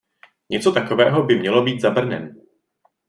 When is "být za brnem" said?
1.63-2.35